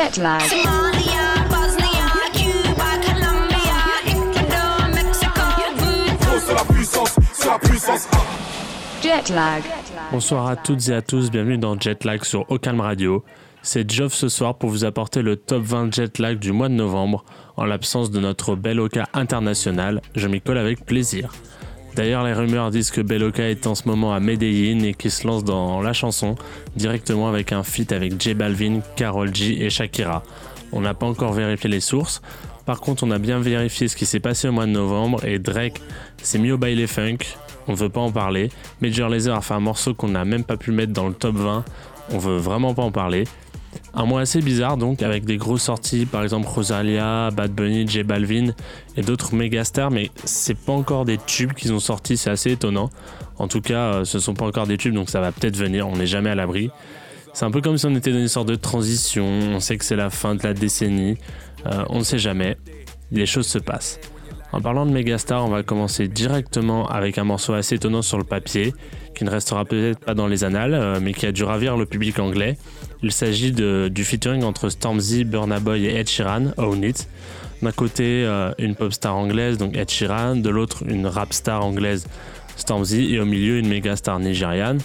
[0.00, 0.40] Jet lag.
[0.40, 5.42] Somalia, Bosnia, Cuba, Colombia, Ecuador, Mexico.
[6.46, 8.08] C'est la puissance, c'est la puissance.
[9.02, 9.62] Jet lag.
[10.10, 13.22] Bonsoir à toutes et à tous, bienvenue dans Jetlag sur Ocalm Radio.
[13.60, 17.22] C'est Geoff ce soir pour vous apporter le top 20 Jetlag du mois de novembre.
[17.58, 21.30] En l'absence de notre Beloka international, je m'y colle avec plaisir.
[21.96, 25.26] D'ailleurs, les rumeurs disent que Beloka est en ce moment à Medellin et qu'il se
[25.26, 26.36] lance dans la chanson
[26.76, 30.22] directement avec un feat avec J Balvin, Karol G et Shakira.
[30.72, 32.22] On n'a pas encore vérifié les sources.
[32.64, 35.38] Par contre, on a bien vérifié ce qui s'est passé au mois de novembre et
[35.38, 35.80] Drake
[36.22, 37.18] s'est mis au baile funk.
[37.66, 38.50] On ne veut pas en parler.
[38.80, 41.36] Major Lazer a fait un morceau qu'on n'a même pas pu mettre dans le top
[41.36, 41.64] 20.
[42.12, 43.24] On veut vraiment pas en parler.
[43.94, 48.02] Un mois assez bizarre donc, avec des grosses sorties, par exemple Rosalia, Bad Bunny, J
[48.02, 48.52] Balvin
[48.96, 52.52] et d'autres méga stars, mais c'est pas encore des tubes qu'ils ont sortis, c'est assez
[52.52, 52.90] étonnant.
[53.38, 55.88] En tout cas, euh, ce sont pas encore des tubes, donc ça va peut-être venir,
[55.88, 56.70] on n'est jamais à l'abri.
[57.32, 59.84] C'est un peu comme si on était dans une sorte de transition, on sait que
[59.84, 61.16] c'est la fin de la décennie,
[61.66, 62.56] euh, on ne sait jamais,
[63.10, 64.00] les choses se passent.
[64.52, 68.24] En parlant de Megastar, on va commencer directement avec un morceau assez étonnant sur le
[68.24, 68.74] papier,
[69.14, 71.86] qui ne restera peut-être pas dans les annales, euh, mais qui a dû ravir le
[71.86, 72.58] public anglais.
[73.02, 77.08] Il s'agit du featuring entre Stormzy, Burna Boy et Ed Sheeran, Own It.
[77.62, 81.64] D'un côté, euh, une pop star anglaise, donc Ed Sheeran, de l'autre, une rap star
[81.64, 82.06] anglaise,
[82.56, 84.80] Stormzy, et au milieu, une méga star nigériane.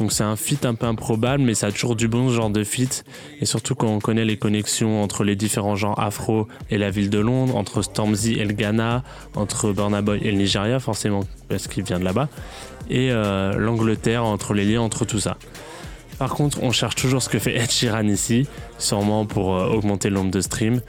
[0.00, 2.48] Donc c'est un feat un peu improbable, mais ça a toujours du bon ce genre
[2.48, 3.04] de feat.
[3.40, 7.10] Et surtout quand on connaît les connexions entre les différents genres afro et la ville
[7.10, 9.04] de Londres, entre Stormzy et le Ghana,
[9.36, 12.28] entre Burna Boy et le Nigeria, forcément parce qu'il vient de là-bas,
[12.88, 15.36] et euh, l'Angleterre, entre les liens entre tout ça.
[16.18, 20.08] Par contre, on cherche toujours ce que fait Ed Sheeran ici, sûrement pour euh, augmenter
[20.08, 20.80] le nombre de streams.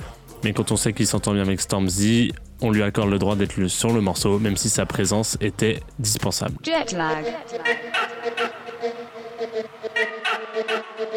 [0.46, 3.68] Mais quand on sait qu'il s'entend bien avec Stormzy, on lui accorde le droit d'être
[3.68, 6.56] sur le morceau, même si sa présence était dispensable.
[11.02, 11.08] Own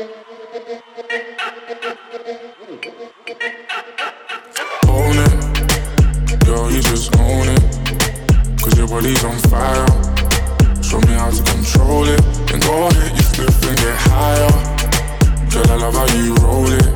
[5.19, 7.61] it, girl, you just own it.
[8.63, 9.87] Cause your body's on fire.
[10.83, 12.23] Show me how to control it.
[12.47, 14.49] Then go ahead, you flip and get higher.
[15.51, 16.87] Girl, I love how you roll it.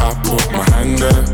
[0.00, 1.33] I put my hand there.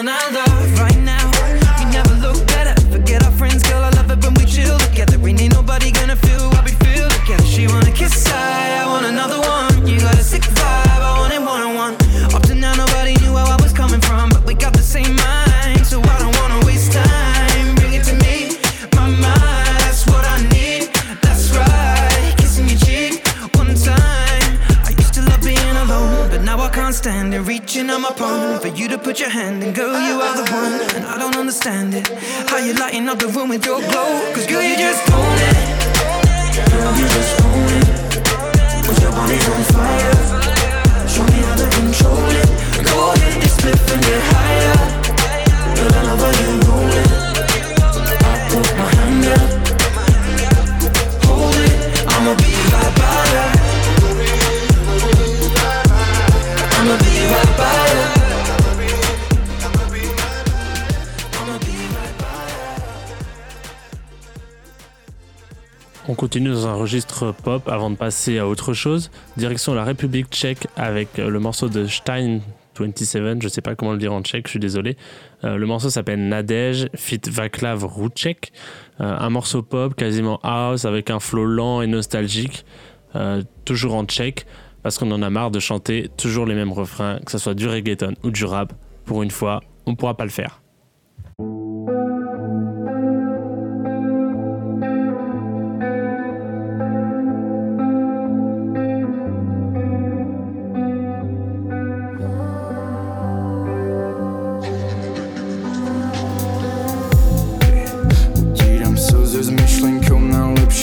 [0.00, 1.26] One I love right now.
[1.78, 2.74] You never look better.
[2.88, 3.82] Forget our friends, girl.
[3.84, 5.16] I love it when we chill together.
[5.28, 7.44] Ain't ain't nobody gonna feel what we feel together.
[7.44, 9.86] She wanna kiss I, I want another one.
[9.86, 11.94] You got a sick vibe, I want it one on one.
[12.34, 15.14] Up to now, nobody knew where I was coming from, but we got the same
[15.16, 17.74] mind, so I don't wanna waste time.
[17.76, 18.56] Bring it to me,
[18.96, 19.76] my mind.
[19.84, 20.88] That's what I need.
[21.24, 23.12] That's right, kissing your cheek
[23.54, 24.52] one time.
[24.88, 27.40] I used to love being alone, but now I can't stand it.
[27.40, 29.89] Reaching on my palm for you to put your hand in, girl,
[31.66, 32.08] understand it.
[32.48, 34.32] How you lighting up the room with your glow?
[34.32, 35.56] Cause girl, you just own it.
[36.70, 38.24] Girl, you just own it.
[38.86, 41.08] Cause your body's on fire.
[41.08, 42.48] Show me how to control it.
[42.84, 44.19] Go ahead, just flip and
[66.30, 69.10] continue dans un registre pop avant de passer à autre chose.
[69.36, 72.38] Direction la République tchèque avec euh, le morceau de Stein
[72.78, 74.96] 27, je sais pas comment le dire en tchèque, je suis désolé.
[75.42, 78.52] Euh, le morceau s'appelle Nadej, fit Vaclav Rouček.
[79.00, 82.64] Euh, un morceau pop quasiment house avec un flow lent et nostalgique,
[83.16, 84.46] euh, toujours en tchèque,
[84.84, 87.66] parce qu'on en a marre de chanter toujours les mêmes refrains, que ce soit du
[87.66, 88.72] reggaeton ou du rap.
[89.04, 90.59] Pour une fois, on pourra pas le faire.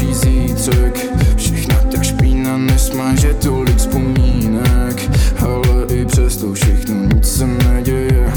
[0.08, 1.06] Lepší zítřek
[1.38, 5.12] Všechna ta špína nesmáže tolik vzpomínek.
[5.40, 8.34] Ale i přesto všechno nic se neděje.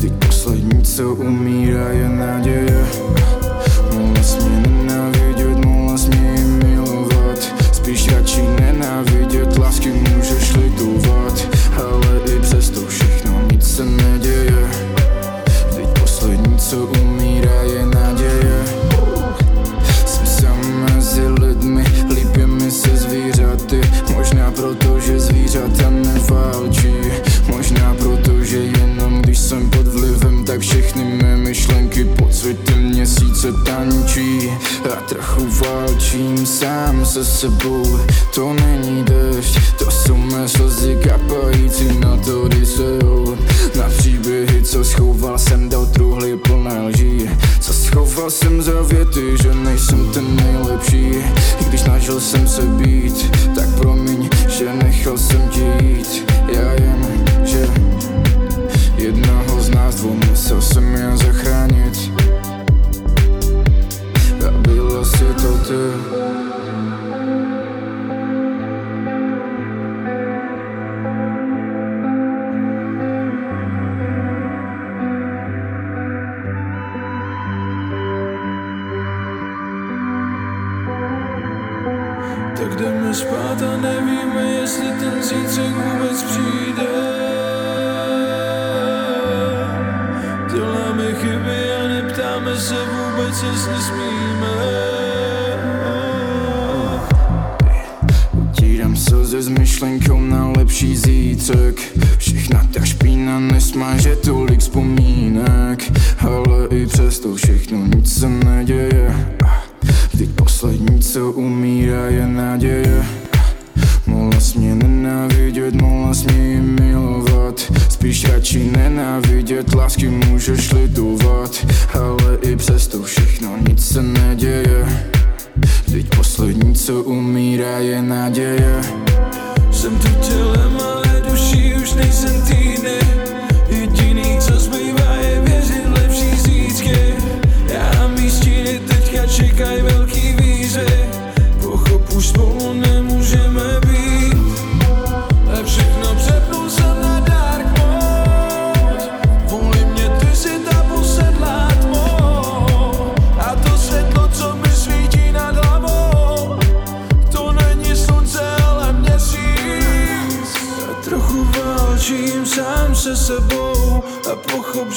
[0.00, 2.08] Teď poslední, co umírá, je
[37.22, 39.11] sesi būvē, tu neņīdi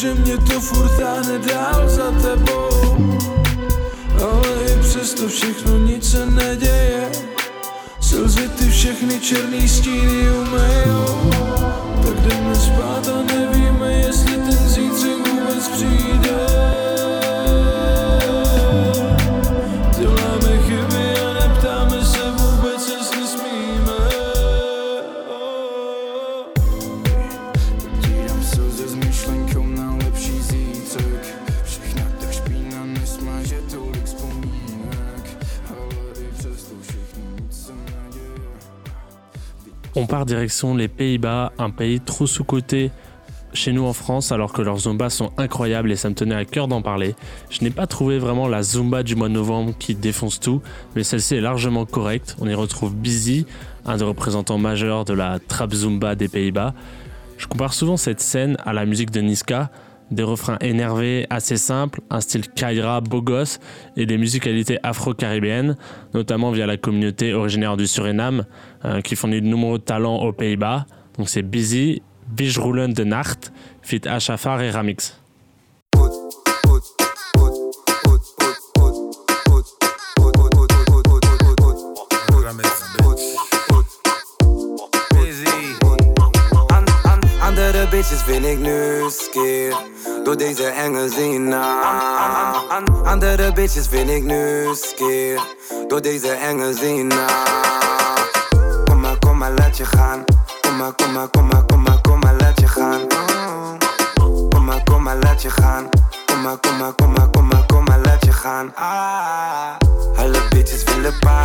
[0.05, 3.17] že mě to furt táhne dál za tebou.
[4.21, 7.11] Ale i přesto všechno nic se neděje.
[7.99, 11.31] Slzy ty všechny černý stíny umejou.
[12.03, 16.74] Tak jdeme spát a nevíme, jestli ten zítřek vůbec přijde
[40.05, 42.91] On part direction les Pays-Bas, un pays trop sous-coté
[43.53, 46.45] chez nous en France, alors que leurs Zumba sont incroyables et ça me tenait à
[46.45, 47.15] cœur d'en parler.
[47.49, 50.61] Je n'ai pas trouvé vraiment la Zumba du mois de novembre qui défonce tout,
[50.95, 52.35] mais celle-ci est largement correcte.
[52.39, 53.47] On y retrouve Busy,
[53.83, 56.75] un des représentants majeurs de la trap Zumba des Pays-Bas.
[57.39, 59.71] Je compare souvent cette scène à la musique de Niska,
[60.11, 63.59] des refrains énervés, assez simples, un style Kaira beau gosse
[63.97, 65.75] et des musicalités afro-caribéennes,
[66.13, 68.45] notamment via la communauté originaire du Suriname,
[68.85, 70.85] euh, qui fournit de nombreux talents aux Pays-Bas.
[71.17, 75.19] Donc c'est Busy, Bijroulen de Nacht, fit Achafar et Ramix.
[87.89, 89.75] Bitches vind ik nu skeer.
[90.23, 91.81] Door deze enge zina.
[93.03, 95.39] Andere bitches vind ik nu skeer.
[95.87, 97.25] Door deze enge na.
[98.85, 100.23] Kom maar, kom maar, laat je gaan.
[100.61, 103.01] Kom maar, kom maar, kom maar, kom maar, kom maar, laat je gaan.
[104.49, 105.89] Kom maar, kom maar, laat je gaan.
[106.25, 108.73] Kom maar, kom maar, kom maar, kom maar, kom maar, laat je gaan.
[110.15, 111.44] Alle bitches willen paard.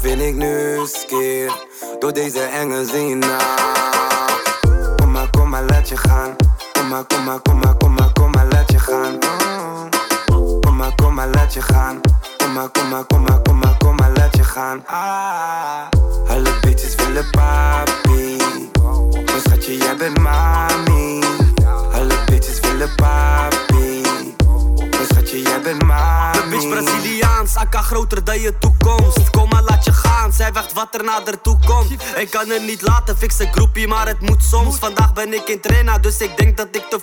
[0.00, 0.59] vind ik nu
[32.50, 34.78] kunnen niet laten, fixen groepie, maar het moet soms.
[34.78, 36.98] Vandaag ben ik in trainer, dus ik denk dat ik te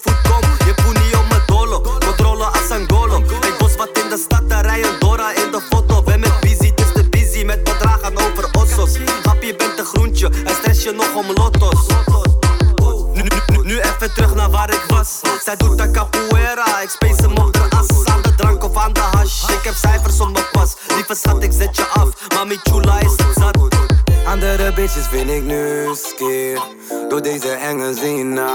[25.27, 26.61] ben ik nu skeer
[27.09, 28.47] door deze enge zina.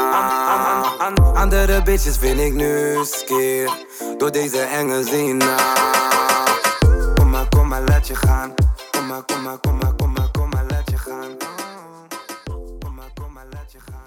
[1.34, 3.70] Andere bitches vind ik nu skeer
[4.18, 5.56] door deze enge zina.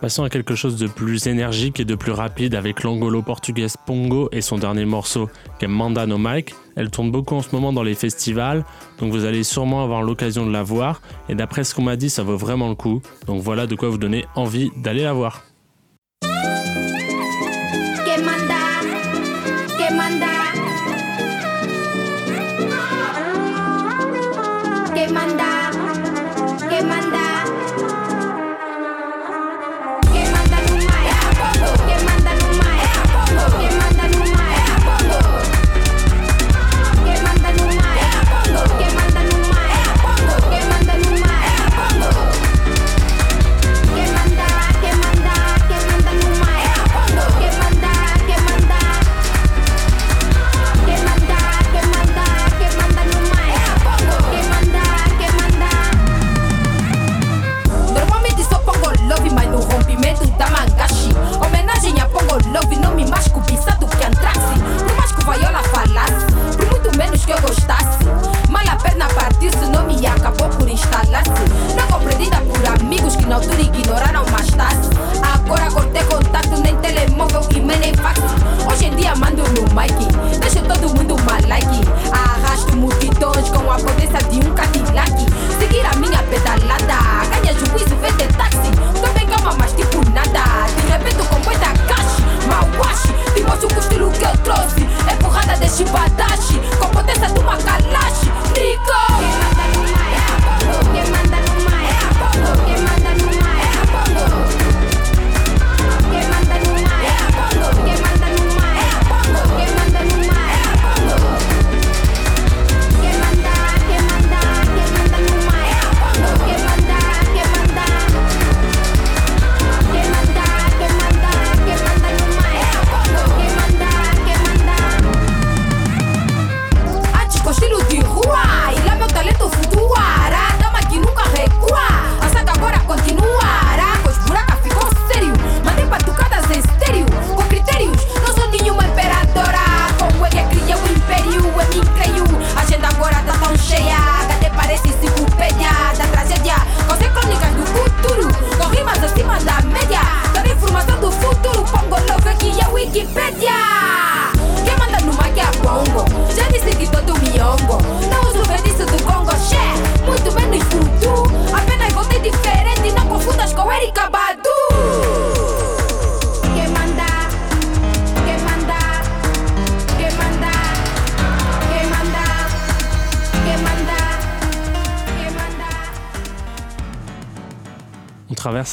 [0.06, 4.42] Passons à quelque chose de plus énergique et de plus rapide avec l'angolo-portugaise Pongo et
[4.42, 6.54] son dernier morceau, qui est Manda no Mike.
[6.76, 8.66] Elle tourne beaucoup en ce moment dans les festivals,
[9.00, 11.02] donc vous allez sûrement avoir l'occasion de la voir.
[11.28, 13.02] Et d'après ce qu'on m'a dit, ça vaut vraiment le coup.
[13.26, 15.42] Donc voilà de quoi vous donner envie d'aller la voir.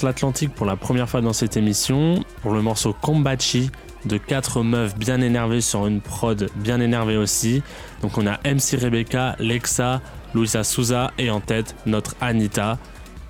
[0.03, 3.71] l'Atlantique pour la première fois dans cette émission pour le morceau Kombachi
[4.07, 7.63] de quatre meufs bien énervées sur une prod bien énervée aussi.
[8.01, 10.01] Donc on a MC Rebecca, Lexa,
[10.35, 12.79] Luisa Souza et en tête notre Anita.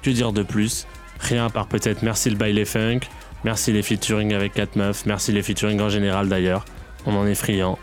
[0.02, 0.86] Que dire de plus?
[1.20, 3.00] Rien à part peut-être merci le baile funk,
[3.44, 6.64] merci les featuring avec quatre meufs, merci les featuring en général d'ailleurs.
[7.06, 7.78] On en est friand.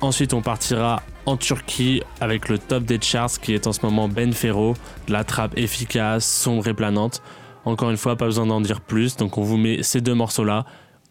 [0.00, 4.08] Ensuite on partira en Turquie avec le top des charts qui est en ce moment
[4.08, 4.74] Ben Ferro,
[5.06, 7.22] de la trappe efficace, sombre et planante.
[7.64, 10.64] Encore une fois, pas besoin d'en dire plus, donc on vous met ces deux morceaux-là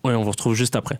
[0.06, 1.00] et on vous retrouve juste après.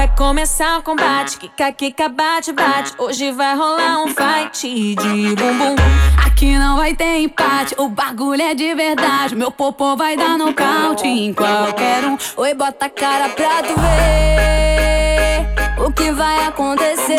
[0.00, 1.36] Vai começar o combate.
[1.36, 2.94] Kika, kika, bate, bate.
[2.96, 5.76] Hoje vai rolar um fight de bumbum.
[6.24, 7.74] Aqui não vai ter empate.
[7.76, 9.36] O bagulho é de verdade.
[9.36, 12.16] Meu popô vai dar nocaute em qualquer um.
[12.38, 17.18] Oi, bota a cara pra tu ver o que vai acontecer.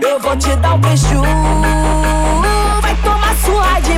[0.00, 1.20] Eu vou te dar um beijo.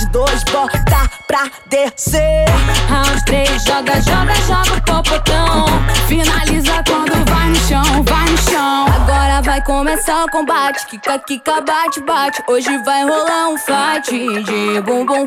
[0.00, 2.46] Round 2, bota pra descer.
[2.88, 5.66] Round 3, joga, joga, joga o popotão.
[6.08, 8.86] Finaliza quando vai no chão, vai no chão.
[8.86, 10.86] Agora vai começar o combate.
[10.86, 12.42] Kika, kika, bate, bate.
[12.48, 14.10] Hoje vai rolar um fight
[14.44, 15.26] de bumbum.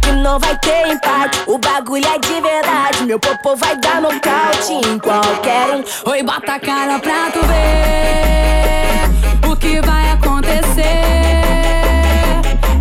[0.00, 3.04] Que não vai ter empate, o bagulho é de verdade.
[3.04, 5.84] Meu popô vai dar nocaute em qualquer um.
[6.10, 11.16] Oi, bota a cara pra tu ver o que vai acontecer.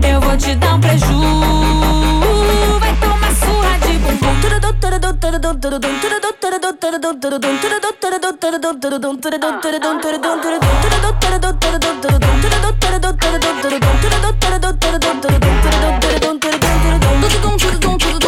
[0.10, 1.06] Eu vou te dar um preju.
[2.80, 4.36] Vai tomar surra de bumbum.
[17.96, 18.25] Round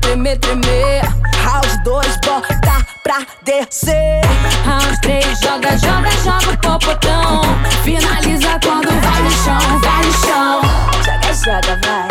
[0.00, 1.02] tremer, tremer, tremer.
[1.44, 2.54] Round 2, bota
[3.02, 4.20] pra descer.
[4.64, 7.42] Round 3, joga, joga, joga o popotão.
[7.82, 10.60] Finaliza quando vai no chão, vai no chão.
[11.04, 12.08] Joga, joga, vai.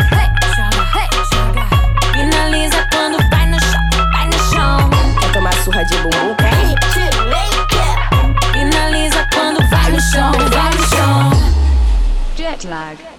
[2.14, 4.90] Finaliza quando vai no chão, vai no chão.
[5.20, 6.36] Quer tomar surra de bumbum?
[8.54, 11.32] Finaliza quando vai no chão, vai no chão.
[12.36, 13.15] Jet lag.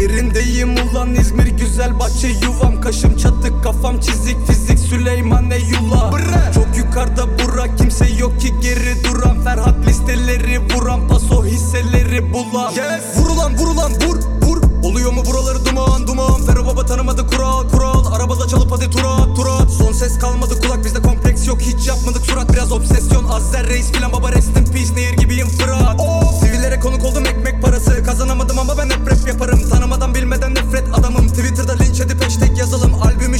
[0.00, 2.80] Yerindeyim ulan İzmir güzel bahçe yuvam.
[2.80, 6.12] Kaşım çatık kafam çizik fizik Süleyman Eyullah
[6.54, 9.44] Çok yukarıda bura kimse yok ki geri duran.
[9.44, 12.72] Ferhat listeleri vuran paso hisseleri bulan.
[13.16, 16.46] Vurulan vurulan vur vur Oluyor mu buraları duman duman?
[16.46, 18.12] Ferro baba tanımadı kural kural.
[18.12, 21.60] Arabada çalıp hadi turat turat Son ses kalmadı kulak bizde kompleks yok.
[21.60, 23.28] Hiç yapmadık surat biraz obsesyon.
[23.28, 26.00] Azzer reis filan baba rest in peace Nehir gibiyim Fırat.
[26.40, 28.04] Sivillere konuk oldum ekmek parası.
[28.04, 29.57] Kazanamadım ama ben hep rap yaparım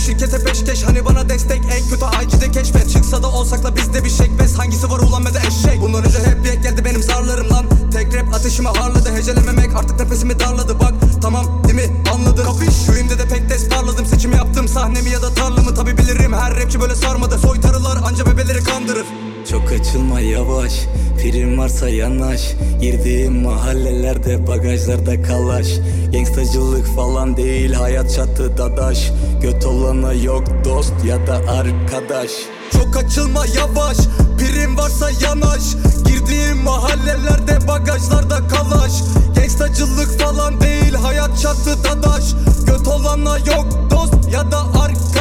[0.08, 2.90] şirkete peşkeş Hani bana destek en kötü IG'de keşfet.
[2.90, 5.80] Çıksa da olsak da bizde bir şekbez Hangisi var ulan ve de eşek?
[5.80, 7.66] Bundan önce hep bir ek geldi benim zarlarım lan.
[7.92, 9.76] Tek rap ateşimi harladı Hecelememek.
[9.76, 10.94] Artık nefesimi darladı Bak.
[11.22, 12.02] Tamam değil mi?
[12.14, 12.44] Anladın.
[12.44, 12.86] Kapış.
[12.86, 14.06] Köyümde de pek des parladım.
[14.06, 15.74] Seçimi yaptım sahnemi ya da tarlamı.
[15.74, 17.38] Tabi bilirim her rapçi böyle sarmadı.
[17.38, 19.06] Soytarılar anca bebeleri kandırır
[19.50, 20.72] Çok açılma yavaş.
[21.22, 22.54] Prim varsa yanaş.
[22.80, 25.66] Girdiğim mahallelerde bagajlarda kalaş.
[26.12, 29.12] Gangstacılık falan değil hayat çatı dadaş.
[29.42, 32.30] Göt olana yok dost ya da arkadaş.
[32.72, 33.96] Çok açılma yavaş.
[34.38, 35.62] Prim varsa yanaş.
[36.06, 38.92] Girdiğim mahallelerde bagajlarda kalaş.
[39.36, 42.24] Gangstacılık falan değil hayat çatı dadaş.
[42.66, 44.77] Göt olana yok dost ya da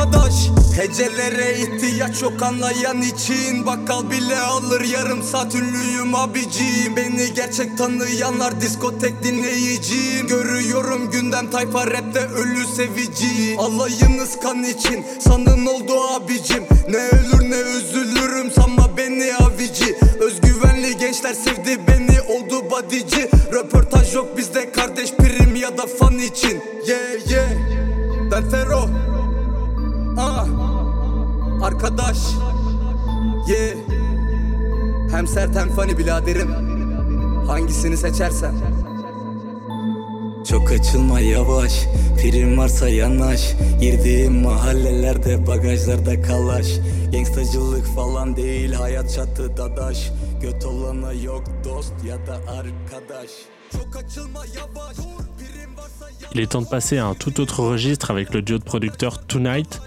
[0.07, 0.49] arkadaş.
[0.75, 3.65] Hecelere ihtiyaç yok anlayan için.
[3.65, 6.95] Bakkal bile alır yarım saat ünlüyüm abicim.
[6.95, 10.27] Beni gerçek tanıyanlar diskotek dinleyicim.
[10.27, 16.63] Görüyorum gündem tayfa rapte ölü sevici Alayınız kan için sanın oldu abicim.
[16.89, 19.97] Ne ölür ne üzülürüm sanma beni avici.
[20.19, 23.29] Özgüvenli Gençler sevdi beni oldu badici.
[23.53, 26.61] Röportaj yok bizde kardeş prim ya da fan için.
[26.87, 27.49] Yeah yeah.
[28.31, 29.06] Ben Fero
[30.17, 30.47] Ah
[31.61, 32.17] Arkadaş.
[33.47, 33.77] Yeah
[35.11, 36.51] Hem sert hem funny biraderim.
[37.47, 38.55] Hangisini seçersen
[40.49, 41.85] Çok açılma yavaş.
[42.21, 43.53] Prim varsa yanaş.
[43.81, 46.67] Girdiğim mahallelerde bagajlarda kalaş.
[47.11, 50.11] Gangstacılık falan değil hayat çatı dadaş.
[50.41, 53.29] Göt olana yok dost ya da arkadaş.
[53.71, 54.97] Çok açılma yavaş.
[54.97, 58.57] Prim varsa Il est temps de passer à un tout autre registre avec le duo
[58.57, 59.79] de producteurs Tonight.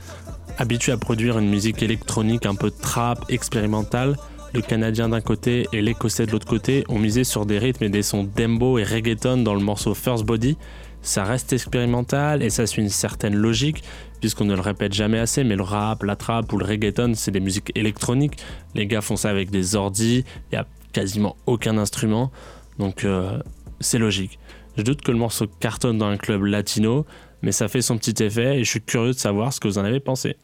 [0.61, 4.19] Habitué à produire une musique électronique un peu trap, expérimentale,
[4.53, 7.89] le Canadien d'un côté et l'Écossais de l'autre côté ont misé sur des rythmes et
[7.89, 10.59] des sons dembo et reggaeton dans le morceau First Body.
[11.01, 13.83] Ça reste expérimental et ça suit une certaine logique,
[14.21, 17.31] puisqu'on ne le répète jamais assez, mais le rap, la trap ou le reggaeton, c'est
[17.31, 18.37] des musiques électroniques.
[18.75, 22.31] Les gars font ça avec des ordis, il n'y a quasiment aucun instrument,
[22.79, 23.39] donc euh,
[23.81, 24.39] c'est logique.
[24.77, 27.07] Je doute que le morceau cartonne dans un club latino,
[27.41, 29.79] mais ça fait son petit effet et je suis curieux de savoir ce que vous
[29.79, 30.37] en avez pensé.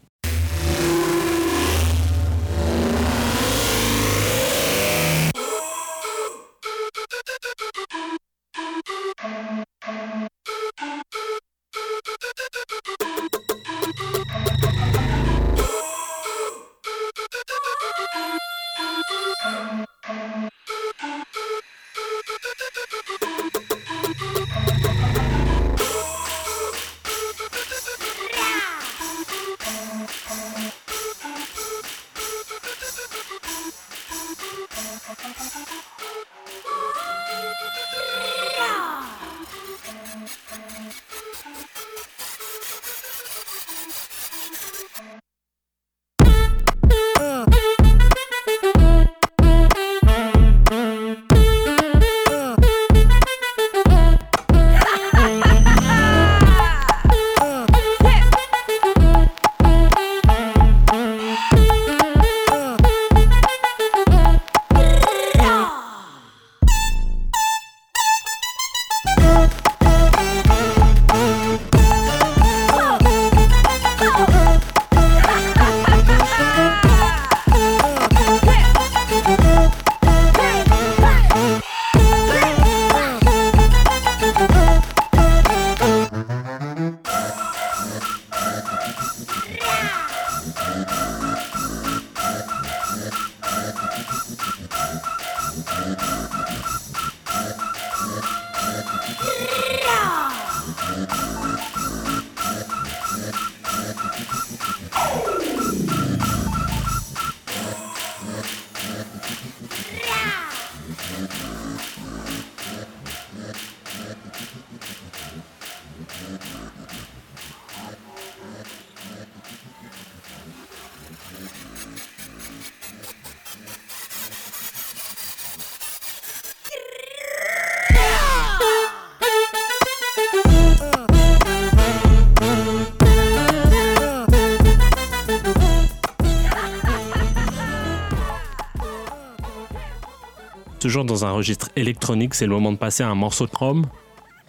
[140.87, 143.87] Toujours dans un registre électronique, c'est le moment de passer à un morceau de chrome.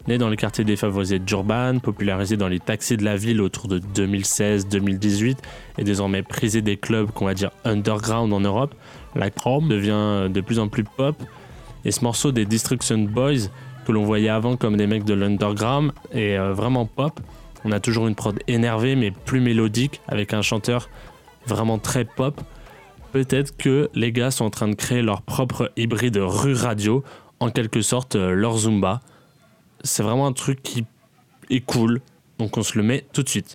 [0.07, 3.81] Né dans les quartiers défavorisés d'Urban, popularisé dans les taxis de la ville autour de
[3.81, 5.37] 2016-2018
[5.79, 8.72] et désormais prisé des clubs qu'on va dire underground en Europe,
[9.16, 11.20] la chrome devient de plus en plus pop.
[11.85, 13.48] Et ce morceau des Destruction Boys,
[13.85, 17.18] que l'on voyait avant comme des mecs de l'underground, est euh, vraiment pop.
[17.64, 20.88] On a toujours une prod énervée mais plus mélodique avec un chanteur
[21.48, 22.40] vraiment très pop
[23.12, 27.02] peut-être que les gars sont en train de créer leur propre hybride rue radio,
[27.40, 29.00] en quelque sorte euh, leur Zumba.
[29.82, 30.84] C'est vraiment un truc qui
[31.50, 32.00] est cool,
[32.38, 33.54] donc on se le met tout de suite.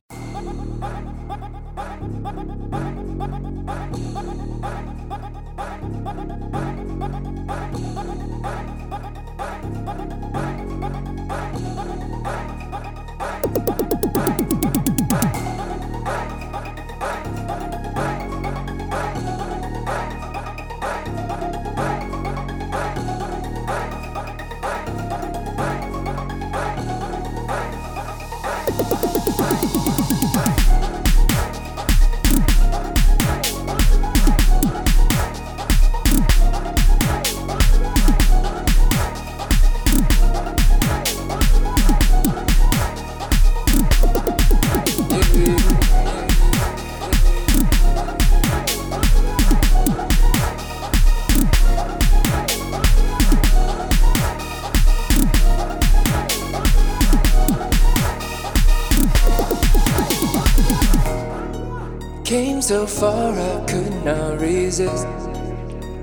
[62.73, 65.05] So far I could not resist.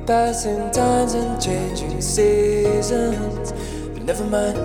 [0.07, 3.51] Passing times and changing seasons.
[3.93, 4.57] But never mind,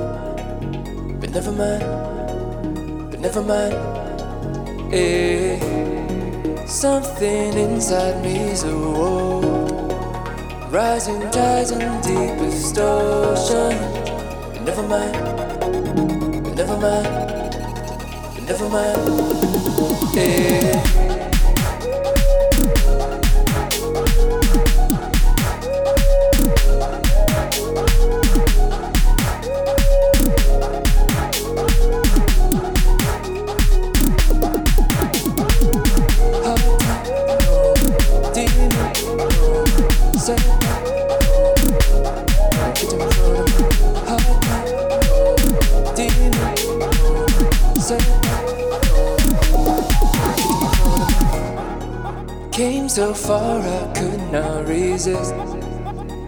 [1.20, 1.84] but never mind,
[3.10, 3.74] but never mind.
[6.70, 9.42] Something inside me's a war.
[10.70, 13.76] Rising tides and deepest ocean.
[14.54, 15.14] But never mind,
[16.44, 17.08] but never mind,
[18.36, 19.06] but never mind.
[53.26, 55.34] Far I could not resist.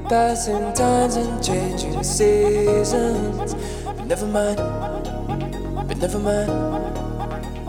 [0.09, 3.53] Passing times and changing seasons.
[3.85, 4.57] But never mind,
[5.87, 6.49] but never mind,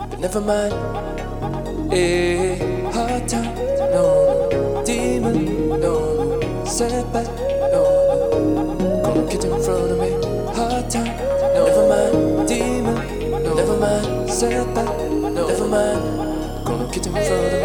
[0.09, 0.73] but never mind.
[1.93, 2.57] Eh,
[2.91, 3.53] hard time,
[3.93, 4.83] no.
[4.83, 6.65] Demon, no, no.
[6.65, 7.27] Setback,
[7.71, 7.81] no,
[8.81, 9.01] no.
[9.03, 10.11] Gonna get in front of me.
[10.57, 11.17] Hard time,
[11.53, 12.47] no, never mind.
[12.47, 14.29] Demon, no, never mind.
[14.31, 16.65] Setback, no, never mind.
[16.65, 17.58] Gonna get in front of me.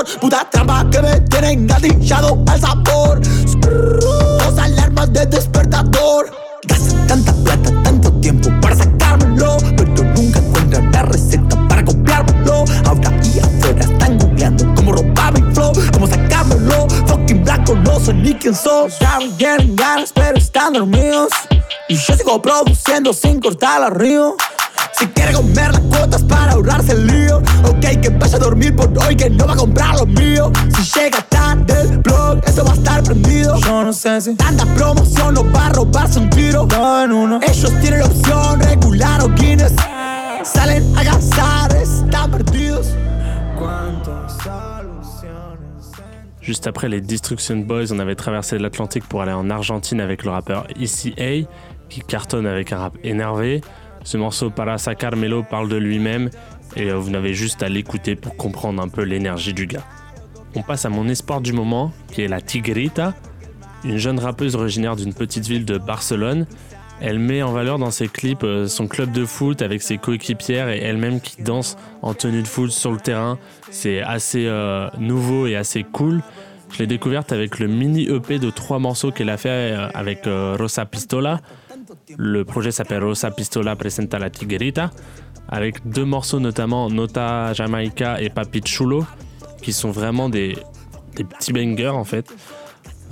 [0.00, 0.20] Vaporizador.
[0.20, 3.20] Puta trampa que me tiene engatillado al sabor.
[3.20, 6.30] Dos alarmas de despertador.
[6.66, 12.64] Gastan tanta plata, tanto tiempo para sacármelo, pero nunca encuentran la receta para copiármelo.
[12.86, 16.88] Ahora y afuera están googleando cómo robar mi flow, cómo sacármelo.
[17.06, 18.90] Fucking blanco, no sé ni quién soy.
[19.00, 21.32] Ya me ganas, pero están dormidos.
[21.88, 24.36] Y yo sigo produciendo sin cortar la río.
[24.98, 28.90] Si quiere comer las cuotas para ahorrarse el lío Ok, que vaya a dormir por
[29.02, 30.52] hoy que no va a comprar lo mío.
[30.74, 33.56] Si llega tarde el blog, eso va a estar prendido.
[33.58, 36.66] Yo no sé si tanta promoción no va a robarse un tiro.
[37.02, 37.40] En uno.
[37.42, 39.72] Ellos tienen la opción regular o Guinness.
[40.42, 42.88] Salen a cazar, están perdidos.
[46.40, 50.30] Juste après les Destruction Boys, on avait traversé l'Atlantique pour aller en Argentine avec le
[50.30, 51.46] rappeur ECA,
[51.88, 53.60] qui cartonne avec un rap énervé.
[54.04, 56.30] Ce morceau Para Sacar Melo parle de lui-même,
[56.76, 59.84] et euh, vous n'avez juste à l'écouter pour comprendre un peu l'énergie du gars.
[60.54, 63.14] On passe à mon espoir du moment, qui est la Tigrita.
[63.84, 66.46] une jeune rappeuse originaire d'une petite ville de Barcelone.
[67.00, 70.68] Elle met en valeur dans ses clips euh, son club de foot avec ses coéquipières
[70.68, 73.38] et elle-même qui danse en tenue de foot sur le terrain.
[73.70, 76.20] C'est assez euh, nouveau et assez cool.
[76.72, 80.84] Je l'ai découverte avec le mini EP de trois morceaux qu'elle a fait avec Rosa
[80.84, 81.40] Pistola.
[82.18, 84.90] Le projet s'appelle Rosa Pistola Presenta la Tiguerita,
[85.48, 89.04] avec deux morceaux notamment Nota Jamaica et Papi Chulo,
[89.62, 90.56] qui sont vraiment des,
[91.16, 92.32] des petits bangers en fait.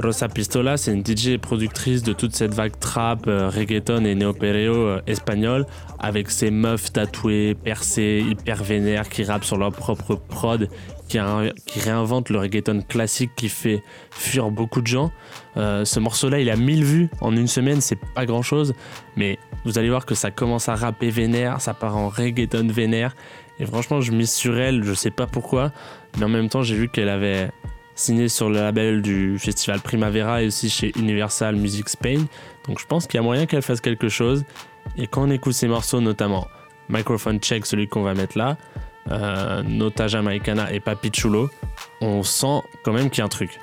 [0.03, 4.75] Rosa Pistola, c'est une DJ productrice de toute cette vague trap, euh, reggaeton et néo-perreo
[4.75, 5.67] euh, espagnol,
[5.99, 10.69] avec ses meufs tatouées, percées, hyper vénères, qui rappent sur leur propre prod,
[11.09, 15.11] qui, ré- qui réinventent le reggaeton classique qui fait fuir beaucoup de gens.
[15.57, 18.75] Euh, ce morceau-là, il a 1000 vues en une semaine, c'est pas grand-chose,
[19.17, 23.17] mais vous allez voir que ça commence à rapper vénère, ça part en reggaeton vénère,
[23.59, 25.73] et franchement, je mise sur elle, je sais pas pourquoi,
[26.19, 27.51] mais en même temps, j'ai vu qu'elle avait
[27.97, 32.27] signé sur le label du festival Primavera et aussi chez Universal Music Spain.
[32.69, 34.45] Donc je pense qu'il y a moyen qu'elle fasse quelque chose.
[34.97, 36.47] Et quand on écoute ces morceaux, notamment
[36.89, 38.57] Microphone Check, celui qu'on va mettre là,
[39.67, 41.51] Nota Jamaicana et Papi Chulo,
[42.01, 43.59] on sent quand même qu'il y a un truc.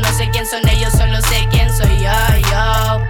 [0.00, 2.10] No sé quién son ellos, solo sé quién soy yo.
[2.50, 3.00] yo.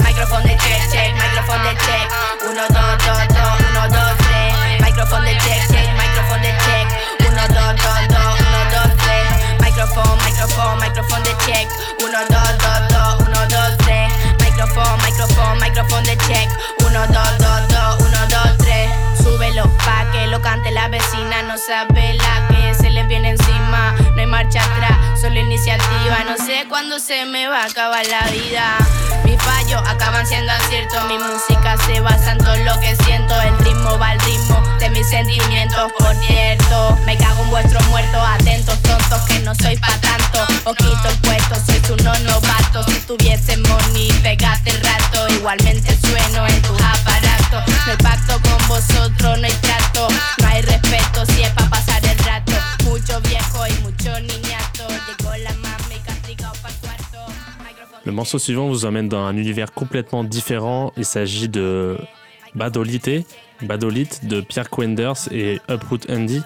[0.00, 2.10] Microphone de check, check, microphone de check.
[2.50, 4.80] Uno, dos, dos, dos, uno, dos, tres.
[4.82, 6.86] Microphone de check, check, microphone de check.
[7.28, 9.26] Uno, dos, dos, dos, uno, dos, tres.
[9.60, 11.68] Microphone, microphone, microphone de check.
[12.02, 14.10] Uno, dos, dos, dos, uno, dos, tres.
[14.40, 16.50] Microphone, microphone, microphone de check.
[16.90, 18.90] Uno, dos, dos, dos, uno, dos, tres.
[19.22, 21.40] Súbelo pa' que lo cante la vecina.
[21.44, 23.94] No sabe la que se le viene encima.
[24.16, 26.18] No hay marcha atrás, solo iniciativa.
[26.26, 28.76] No sé cuándo se me va a acabar la vida.
[29.24, 31.04] Mis fallos acaban siendo aciertos.
[31.06, 33.40] Mi música se basa en todo lo que siento.
[33.40, 35.92] El ritmo va al ritmo de mis sentimientos.
[35.96, 38.20] Por cierto, me cago en vuestros muertos.
[38.34, 40.44] Atentos, tontos, que no soy pa' tanto.
[40.64, 42.84] Ojito el puesto, sois unos novatos.
[42.86, 45.28] Si tuviese money, pegate el rato.
[45.28, 46.79] Igualmente sueno en tus
[58.06, 60.92] Le morceau suivant vous emmène dans un univers complètement différent.
[60.96, 61.98] Il s'agit de
[62.54, 63.26] Badolite,
[63.62, 66.42] Badolite de Pierre Quenders et Uproot Andy.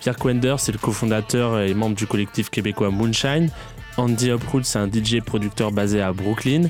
[0.00, 3.50] Pierre Quenders c'est le cofondateur et membre du collectif québécois Moonshine.
[3.98, 6.68] Andy Uproot, c'est un DJ producteur basé à Brooklyn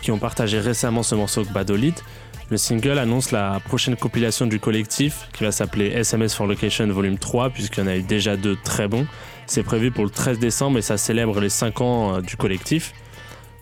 [0.00, 2.04] qui ont partagé récemment ce morceau avec Badolite.
[2.50, 7.16] Le single annonce la prochaine compilation du collectif qui va s'appeler SMS for Location Volume
[7.16, 9.06] 3 puisqu'il y en a eu déjà deux très bons.
[9.46, 12.92] C'est prévu pour le 13 décembre et ça célèbre les 5 ans euh, du collectif.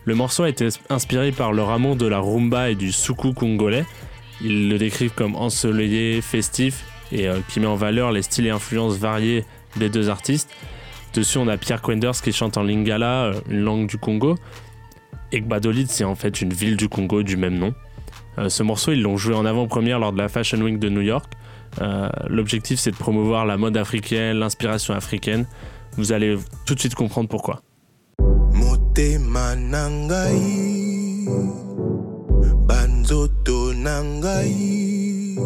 [0.03, 3.85] Le morceau a été inspiré par leur amour de la rumba et du soukou congolais.
[4.41, 8.51] Ils le décrivent comme ensoleillé, festif et euh, qui met en valeur les styles et
[8.51, 9.45] influences variés
[9.77, 10.49] des deux artistes.
[11.13, 14.35] Dessus, on a Pierre Quenders qui chante en lingala, euh, une langue du Congo.
[15.31, 17.73] Et Gbadolite, c'est en fait une ville du Congo du même nom.
[18.37, 21.01] Euh, ce morceau, ils l'ont joué en avant-première lors de la Fashion Week de New
[21.01, 21.31] York.
[21.81, 25.45] Euh, L'objectif, c'est de promouvoir la mode africaine, l'inspiration africaine.
[25.97, 27.61] Vous allez tout de suite comprendre pourquoi.
[28.53, 29.89] motema na
[32.67, 35.37] banzoto na ngai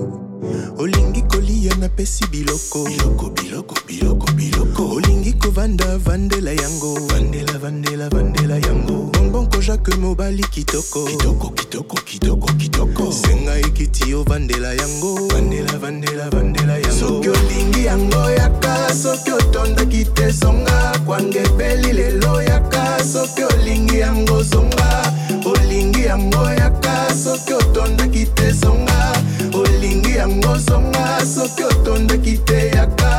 [0.77, 8.57] olingi kolia napesi biloko biloko biloko biloko biloko olingi kovanda vandela yango vandela vandela vandela
[8.59, 11.05] yango bongo jacke mobali kitoko.
[11.05, 13.11] Kitoko kitoko kitoko kitoko.
[13.11, 15.27] Senga ekiti ovandela yango.
[15.27, 16.99] Vandela vandela vandela yango.
[16.99, 25.13] Soki olingi yango yaka soki otondaki te songa kwangebeli lelo yaka soki olingi yango songa
[25.45, 29.13] olingi yango yaka soki otondaki te songa
[29.53, 33.11] olingi yango songa soki otondaki te yaka.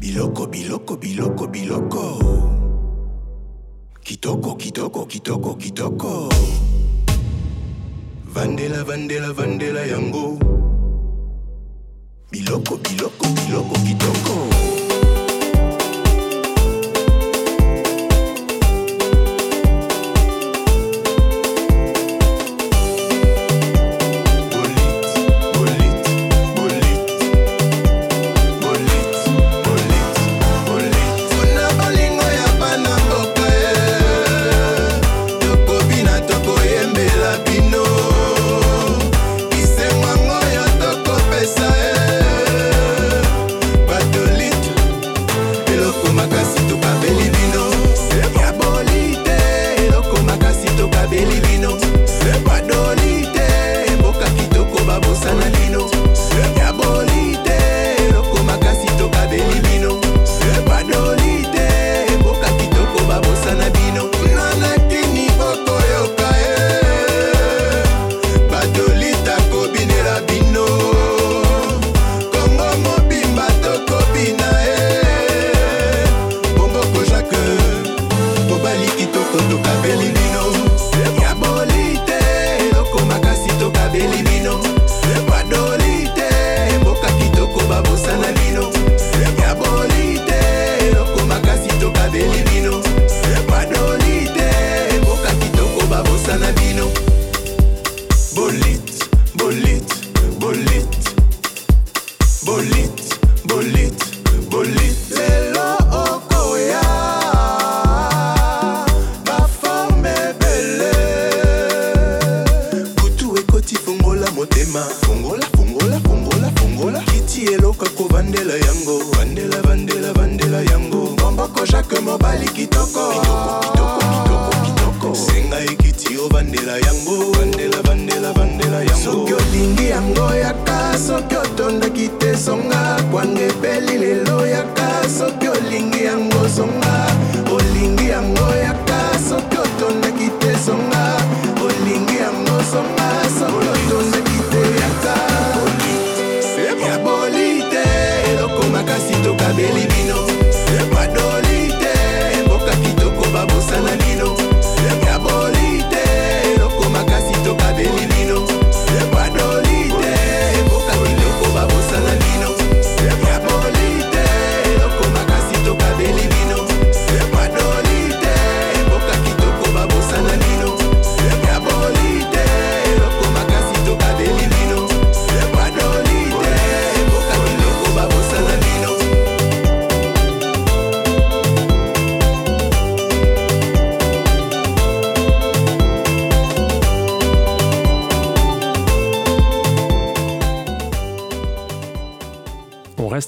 [0.00, 2.51] Biloko biloko biloko biloko.
[4.02, 5.06] Kitoko kitoko
[5.54, 6.28] kitoko
[8.34, 10.38] vandela vandela vandela yango.
[12.30, 14.51] Biloko biloko biloko kitoko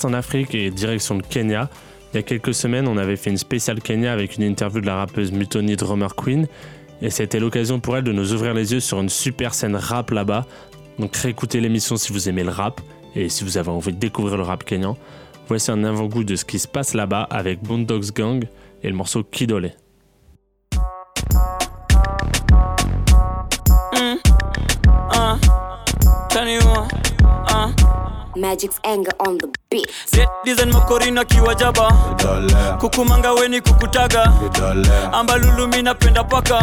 [0.04, 1.68] en Afrique et direction le Kenya.
[2.12, 4.86] Il y a quelques semaines, on avait fait une spéciale Kenya avec une interview de
[4.86, 6.46] la rappeuse Mutoni Drummer Queen.
[7.02, 10.10] Et c'était l'occasion pour elle de nous ouvrir les yeux sur une super scène rap
[10.10, 10.46] là-bas.
[10.98, 12.80] Donc réécoutez l'émission si vous aimez le rap
[13.16, 14.96] et si vous avez envie de découvrir le rap kenyan.
[15.48, 18.44] Voici un avant-goût de ce qui se passe là-bas avec Boondocks Gang
[18.82, 19.72] et le morceau Kidole.
[28.44, 29.88] Magic's anger on the beat.
[30.04, 31.92] Set design makorina kiwajaba
[32.80, 34.32] kukumanga weni kukutaga.
[35.12, 36.60] Ambalulu mi napenda paka.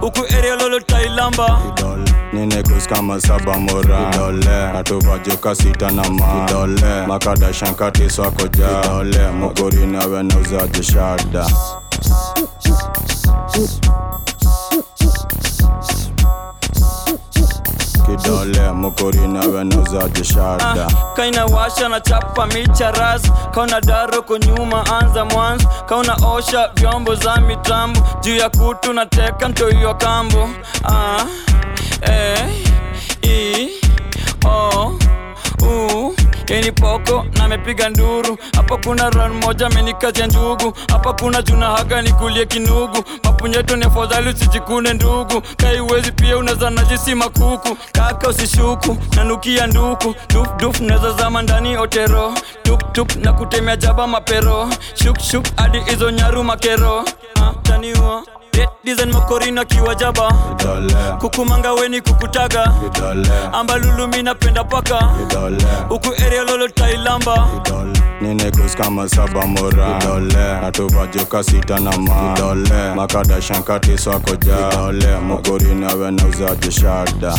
[0.00, 1.60] Huku area lolo tailamba.
[2.32, 4.10] Ninekus kama saba mora.
[4.72, 6.46] Natuvajuka sita na ma.
[6.48, 8.80] Idole makada shankati swako ja.
[8.84, 11.46] Idole mukorini awe na uzaji shada
[18.16, 20.86] kidole mukorini awe na uzaji shada
[21.16, 27.36] kaina washa na chapa micha ras kauna daro kunyuma anza mwanzo kauna osha vyombo za
[27.36, 30.48] mitambo juu ya kutu na teka mtoiwa kambo.
[30.84, 31.24] Ah,
[32.02, 32.48] eh,
[33.22, 33.68] i,
[34.48, 34.92] o,
[36.48, 38.38] u poko na mepiga nduru.
[38.56, 43.04] Hapa kuna ran moja amenikazia njugu hapa kuna juna haga nikulie kinugu.
[43.24, 45.42] Mapunyeto ni afadhali usijikune ndugu.
[45.56, 47.76] Kaiwezi pia unaweza najisi makuku.
[47.92, 50.14] Kaka usishuku nanukia nduku.
[50.28, 54.68] Dufduf naweza zama ndani otero tuptup na kutemea jaba mapero.
[54.94, 57.04] Shukshuk hadi hizo nyaru makero
[57.62, 58.22] taniwa.
[58.84, 60.32] Dizen makorina kiwajaba
[61.20, 62.72] kukumanga weni kukutaga.
[63.52, 65.10] Ambalulumi napenda paka.
[65.88, 67.48] Huku eria lolo tailamba
[68.20, 68.76] ninekus
[69.08, 69.98] saba mora.
[70.62, 72.36] Natuvajoka sita na ma.
[72.96, 74.56] Makadashankatiswakoja
[75.22, 77.34] mokorina wenauzaje shada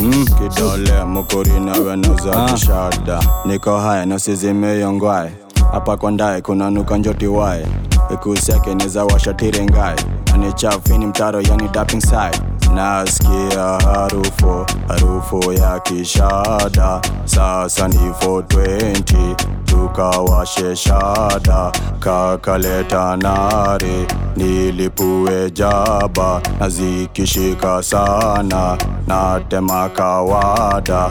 [0.00, 0.24] Mm.
[0.24, 5.30] Kitole mukurina we nozakishada niko haya nosizimeyongwaye
[5.72, 8.14] hapa kwa ndae kunanuka njotiwae njoti wae.
[8.14, 9.96] Ikusiake neza washatirengae
[10.34, 12.40] anichafini mtaro yani tapping side
[12.74, 17.00] nasikia harufu harufu ya kishada.
[17.24, 21.72] Sasa ni 420 tukawashe shada.
[22.00, 24.06] Kakaleta nare
[24.36, 26.40] nilipue jaba.
[26.60, 31.10] Nazikishika sana natema kawada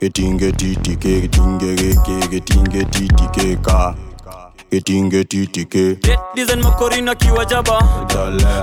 [0.00, 3.94] Etinge titike, etinge keke, etinge titike ka
[4.70, 5.96] etinge titike
[6.34, 7.82] design makorina kiwajaba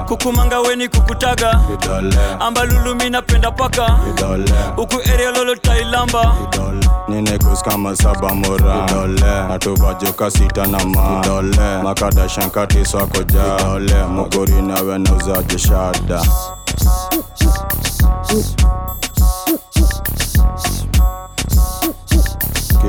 [0.07, 1.59] kukumanga weni kukutaga.
[2.39, 3.99] Ambalulumi napenda paka.
[4.78, 6.36] Uku eria lolo tailamba.
[7.07, 8.86] Ninekus kama saba mora.
[9.49, 11.23] Natuvajoka sita na ma.
[11.84, 16.21] Makadashankati swakoja mokorina wenauzaje shada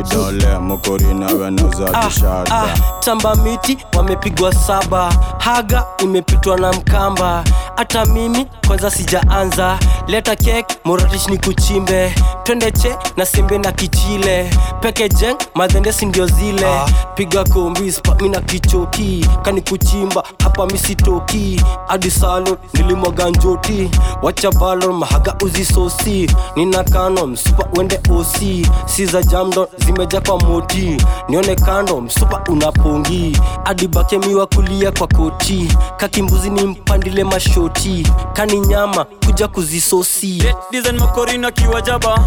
[0.02, 5.12] kidole mukorini awe nauzaji shada ah, tamba miti wamepigwa saba.
[5.38, 7.44] Haga imepitwa na mkamba.
[7.76, 9.78] Hata mimi kwanza sijaanza.
[10.06, 12.14] Leta kek moratish ni kuchimbe.
[12.44, 14.50] Twende che na sembe na kichile.
[14.80, 16.66] Peke jeng madhendesi ndio zile.
[16.66, 16.86] Ah.
[17.14, 19.26] piga kombis pami na kichoki.
[19.42, 23.90] Kani kuchimba hapa misitoki hadi salo nilimwaga njoti.
[24.22, 28.66] Wacha balon mahaga uzisosi nina kano msupa wende osi.
[28.86, 30.96] Si za jamdo zimeja kwa moti.
[31.28, 33.38] Nione kando msupa unapongi.
[33.64, 35.72] Adibakemiwa kulia kwa koti.
[35.96, 38.06] Kakimbuzi ni mpandile mashoti.
[38.32, 40.44] Kani nyama kuja kuzisosi.
[40.70, 42.18] Design makorina kiwajaba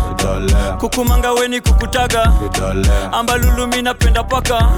[0.79, 2.33] kukumanga weni kukutaga.
[3.11, 4.69] Ambalulumi napenda paka.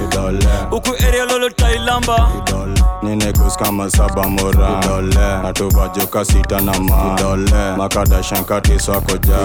[0.69, 2.29] Huku eria lolo tailamba.
[3.03, 4.81] Ninekus kama saba mora.
[5.43, 7.17] Natuvajoka sita na ma.
[7.77, 9.37] Makadashankatiswakoja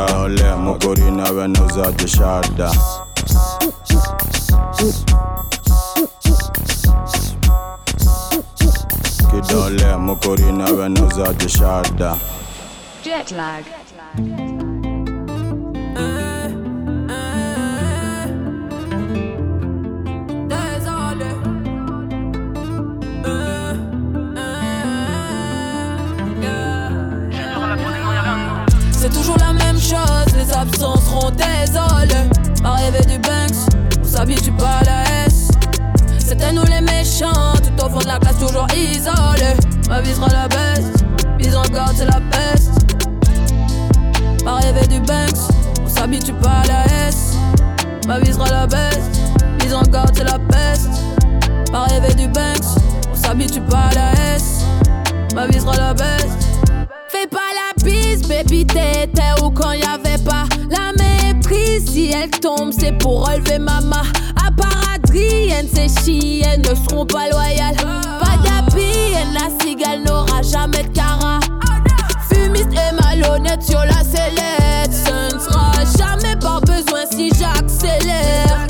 [1.49, 2.71] nauzaji shada
[9.31, 12.17] kidole mukorini awe nauzaji shada
[13.05, 13.65] Jet lag.
[28.93, 31.31] C'est toujours la même chose, les absents seront
[32.57, 32.69] désolés.
[32.69, 35.49] Arrivé du Banks, on s'habitue pas à la S.
[36.19, 39.57] C'était nous les méchants, tout au fond de la classe, toujours isolés.
[39.89, 40.93] Ma vie sera la baisse,
[41.39, 42.73] mise en garde, c'est la peste.
[44.47, 45.53] Arrivé du Banks,
[45.85, 47.37] on s'habitue pas à la S.
[48.07, 49.11] Ma vie sera la baisse,
[49.63, 50.91] mise en garde, c'est la peste.
[51.73, 52.81] Arrivé du Banks,
[53.13, 54.65] on s'habitue pas à la S.
[55.35, 56.27] Ma vie sera la baisse.
[57.09, 60.93] Fais pas la bise, baby, t'étais où quand y'avait pas la
[61.85, 64.03] Si elle tombe, c'est pour relever maman.
[64.47, 67.77] À part Adrienne, ces chiennes ne seront pas loyales.
[67.77, 68.93] Pas d'appui,
[69.35, 71.41] la cigale n'aura jamais de cara.
[72.31, 74.91] Fumiste et malhonnête sur la sellette.
[74.91, 78.67] Ce ne sera jamais par besoin si j'accélère.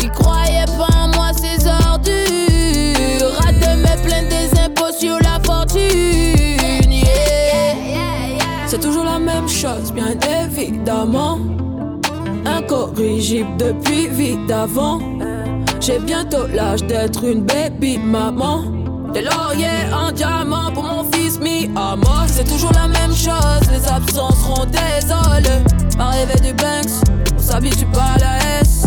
[0.00, 3.34] Ils croyaient pas en moi, ces ordures.
[3.40, 7.02] Rate de me plaindre des impôts sur la fortune.
[8.66, 10.14] C'est toujours la même chose, bien
[10.44, 11.38] évidemment.
[12.98, 14.98] Incorrigible depuis vie d'avant.
[15.80, 18.64] J'ai bientôt l'âge d'être une baby maman.
[19.12, 22.24] Des lauriers en diamant pour mon fils mis à mort.
[22.26, 25.62] C'est toujours la même chose, les absents seront désolés.
[25.96, 26.90] Arrivé du Banks,
[27.36, 28.86] on s'habitue pas à la S.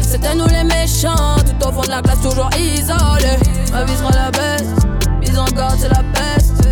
[0.00, 3.38] C'était nous les méchants, tout au fond de la classe, toujours isolés.
[3.70, 4.74] Ma vie sera la baisse,
[5.20, 5.46] mise en
[5.78, 6.66] c'est la peste.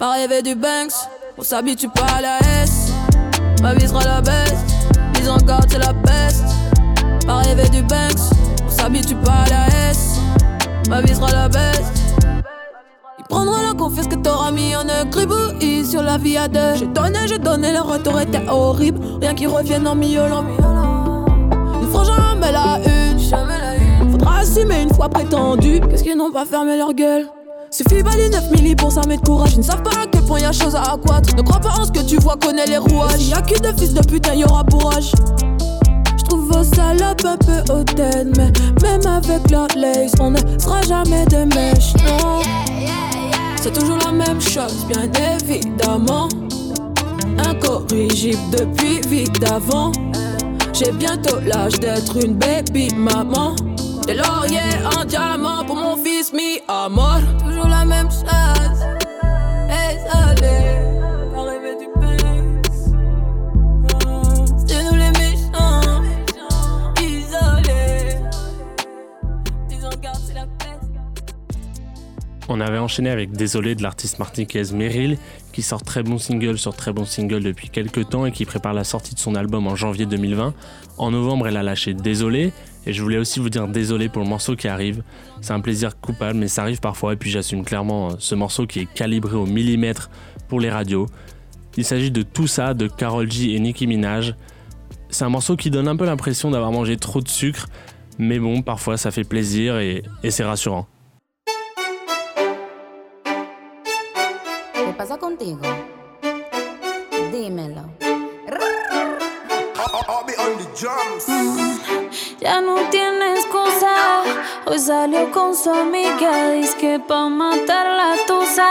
[0.00, 0.92] Rêver du Banks,
[1.36, 2.92] on s'habitue pas à la S.
[3.62, 4.64] Ma vie sera la baisse,
[5.28, 6.44] mise en garde, c'est la peste.
[7.26, 8.32] Pas rêver du Banks,
[8.66, 10.18] on s'habitue pas à la S.
[10.88, 11.92] Ma vie sera la baisse.
[13.18, 16.76] Ils prendront la confiance que t'auras mis en gribouille sur la vie à deux.
[16.76, 19.00] J'ai donné, j'ai donné, le retour était horrible.
[19.20, 20.44] Rien qui revienne en miaulant.
[21.82, 23.18] Ils feront jamais la une.
[24.10, 25.80] Faudra assumer une fois prétendu.
[25.90, 27.26] Qu'est-ce qu'ils n'ont pas fermé leur gueule?
[27.70, 29.52] Suffit pas les 9 milli pour s'armer de courage.
[29.52, 31.34] Ils ne savent pas à quel point y a chose à accroître.
[31.34, 33.26] Ne crois pas en ce que tu vois, connais les rouages.
[33.26, 35.12] Y a que de fils de putain, y aura bourrage.
[36.18, 38.52] J'trouve vos salopes un peu hautaines, mais
[38.82, 42.42] même avec leur lace, on ne sera jamais de mèche, non.
[43.56, 46.28] C'est toujours la même chose, bien évidemment.
[47.38, 49.92] Incorrigible depuis vie d'avant.
[50.74, 53.56] J'ai bientôt l'âge d'être une baby maman.
[54.06, 56.32] Des lauriers en diamant pour mon fils
[56.90, 57.20] mort.
[57.44, 59.07] Toujours la même chose.
[72.50, 75.18] On avait enchaîné avec Désolé de l'artiste martiniquaise Meryl,
[75.52, 78.72] qui sort très bon single sur très bon single depuis quelques temps et qui prépare
[78.72, 80.54] la sortie de son album en janvier 2020.
[80.96, 82.52] En novembre, elle a lâché Désolé,
[82.88, 85.02] et je voulais aussi vous dire désolé pour le morceau qui arrive.
[85.42, 88.66] C'est un plaisir coupable, mais ça arrive parfois, et puis j'assume clairement euh, ce morceau
[88.66, 90.08] qui est calibré au millimètre
[90.48, 91.06] pour les radios.
[91.76, 94.34] Il s'agit de Tout ça de Carol G et Nicki Minaj.
[95.10, 97.66] C'est un morceau qui donne un peu l'impression d'avoir mangé trop de sucre,
[98.18, 100.86] mais bon, parfois ça fait plaisir et, et c'est rassurant.
[104.74, 105.60] ¿Qué pasa contigo?
[107.30, 107.82] Dímelo.
[112.40, 114.22] Ya no tiene excusa.
[114.64, 116.52] Hoy salió con su amiga.
[116.52, 118.68] Dice que pa' matar la tusa.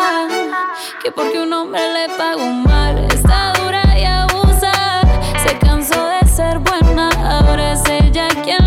[1.04, 2.98] Que porque un hombre le pagó mal.
[3.12, 5.02] Está dura y abusa.
[5.46, 7.10] Se cansó de ser buena.
[7.10, 8.67] Ahora es ella quien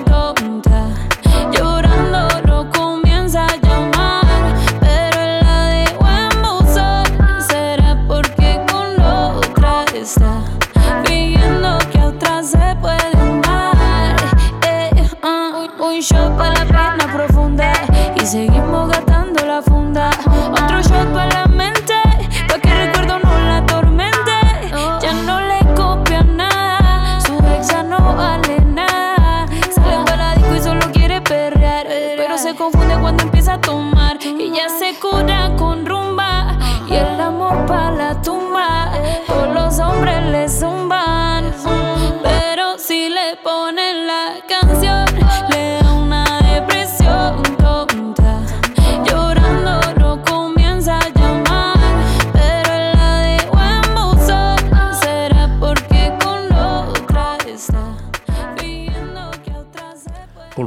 [20.01, 20.40] that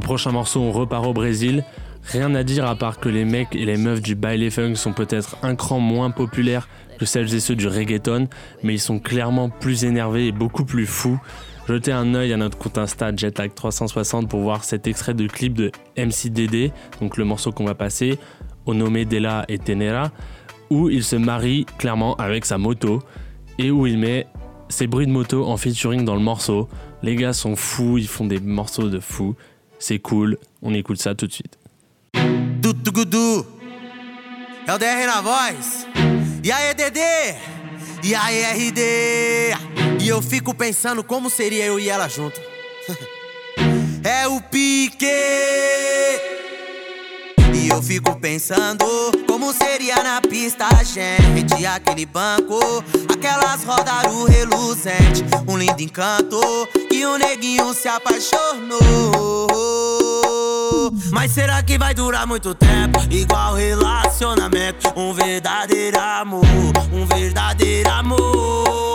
[0.04, 1.64] prochain morceau, on repart au Brésil.
[2.12, 4.92] Rien à dire à part que les mecs et les meufs du baile funk sont
[4.92, 8.28] peut-être un cran moins populaires que celles et ceux du reggaeton,
[8.62, 11.18] mais ils sont clairement plus énervés et beaucoup plus fous.
[11.66, 15.72] Jetez un œil à notre compte Insta Jetlag360 pour voir cet extrait de clip de
[15.96, 18.18] MCDD, donc le morceau qu'on va passer,
[18.66, 20.12] au nommé Della et Tenera,
[20.68, 23.02] où il se marie clairement avec sa moto
[23.58, 24.26] et où il met
[24.68, 26.68] ses bruits de moto en featuring dans le morceau.
[27.02, 29.34] Les gars sont fous, ils font des morceaux de fous.
[29.86, 31.58] C'est cool, on écoute ça tout de suite.
[32.58, 33.44] Dudu Gudu.
[34.66, 35.86] É o DR na voz.
[36.42, 37.34] E aí, Dedê?
[38.02, 38.80] E aí, RD?
[40.00, 42.40] E eu fico pensando como seria eu e ela junto.
[44.02, 45.04] é o pique.
[47.64, 48.84] E eu fico pensando
[49.26, 52.60] como seria na pista gente Aquele banco,
[53.10, 56.38] aquelas rodas o reluzente Um lindo encanto
[56.92, 59.48] e o neguinho se apaixonou
[61.10, 63.00] Mas será que vai durar muito tempo?
[63.10, 66.44] Igual relacionamento Um verdadeiro amor,
[66.92, 68.93] um verdadeiro amor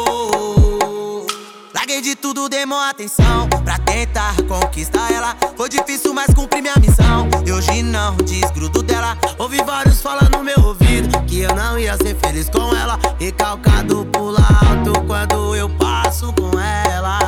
[2.02, 5.36] De tudo tudo dei mó atenção pra tentar conquistar ela.
[5.58, 7.28] Foi difícil, mas cumpri minha missão.
[7.46, 9.18] E hoje não desgrudo dela.
[9.38, 12.98] Ouvi vários falar no meu ouvido que eu não ia ser feliz com ela.
[13.20, 17.20] Recalcado pula alto quando eu passo com ela.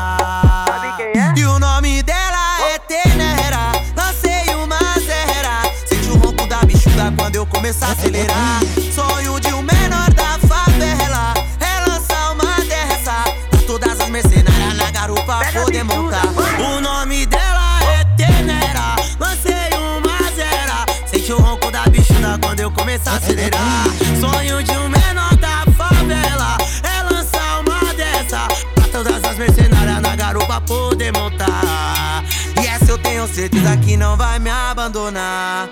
[23.32, 23.86] Acelerar.
[24.20, 26.58] Sonho de um menor da favela.
[26.84, 28.48] É lançar uma dessa.
[28.76, 32.24] Pra todas as mercenárias na garupa poder montar.
[32.62, 35.70] E essa eu tenho certeza que não vai me abandonar.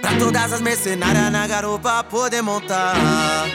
[0.00, 3.46] Pra todas as mercenárias na garupa poder montar.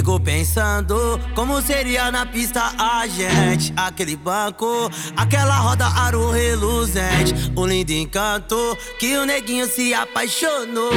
[0.00, 7.66] Fico pensando como seria na pista a gente, aquele banco, aquela roda aro reluzente, o
[7.66, 8.56] lindo encanto
[8.98, 10.90] que o neguinho se apaixonou.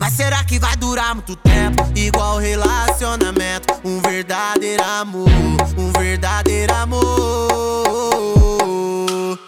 [0.00, 1.80] Mas será que vai durar muito tempo?
[1.94, 5.28] Igual relacionamento, um verdadeiro amor,
[5.78, 8.13] um verdadeiro amor.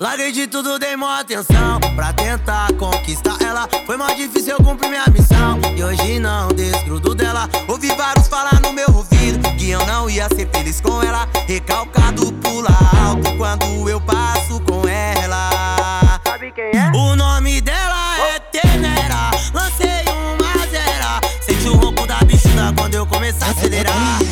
[0.00, 1.80] Larguei de tudo, dei mó atenção.
[1.94, 5.58] Pra tentar conquistar ela Foi mais difícil eu cumprir minha missão.
[5.76, 7.48] E hoje não desgrudo dela.
[7.68, 11.28] Ouvi vários falar no meu ouvido Que eu não ia ser feliz com ela.
[11.46, 12.70] Recalcado pula
[13.06, 16.20] alto quando eu passo com ela.
[16.24, 16.90] Sabe quem é?
[16.94, 19.30] O nome dela é Tenera.
[19.54, 21.20] Lancei uma zera.
[21.40, 24.25] Sente o ronco da bichuna quando eu começar a acelerar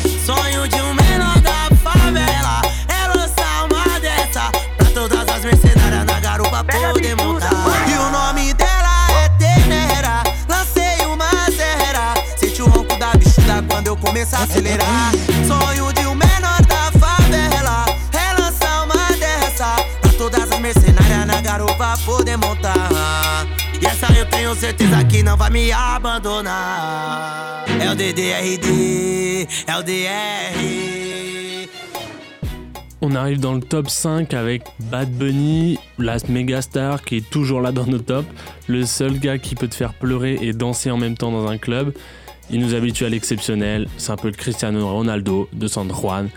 [33.01, 37.73] On arrive dans le top 5 avec Bad Bunny, la mégastar qui est toujours là
[37.73, 38.27] dans nos tops,
[38.67, 41.57] le seul gars qui peut te faire pleurer et danser en même temps dans un
[41.57, 41.93] club.
[42.49, 46.29] Il nous habitue à l'exceptionnel, c'est un peu le Cristiano Ronaldo de San Juan.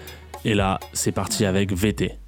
[0.44, 2.18] Et là, c'est parti avec VT.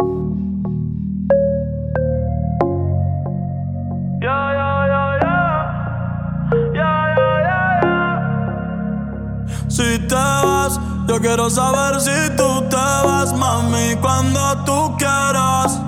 [9.69, 10.79] Si te vas,
[11.09, 15.81] yo quiero saber si tú te vas, mami, cuando tú quieras,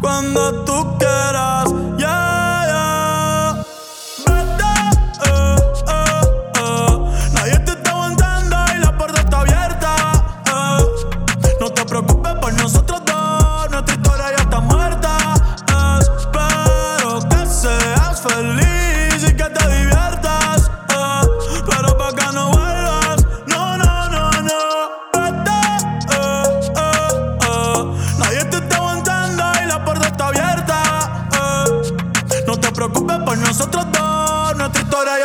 [0.00, 2.39] cuando tú quieras, yeah.